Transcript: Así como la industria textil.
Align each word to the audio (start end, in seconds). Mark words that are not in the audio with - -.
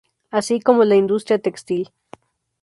Así 0.31 0.59
como 0.59 0.83
la 0.83 0.95
industria 0.95 1.37
textil. 1.37 1.91